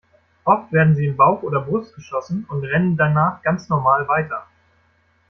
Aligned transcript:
Oft 0.45 0.71
werden 0.73 0.95
sie 0.95 1.05
in 1.05 1.15
Bauch 1.15 1.43
oder 1.43 1.61
Brust 1.61 1.93
geschossen 1.93 2.47
und 2.49 2.63
rennen 2.65 2.97
danach 2.97 3.43
ganz 3.43 3.69
normal 3.69 4.07
weiter. 4.07 4.47